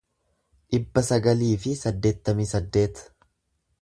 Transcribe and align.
dhibba 0.75 1.03
sagalii 1.09 1.51
fi 1.65 1.75
saddeettamii 1.83 2.49
saddeet 2.53 3.03